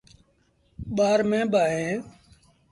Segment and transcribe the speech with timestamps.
[0.95, 2.01] ٻآ رميݩ با اوهيݩ۔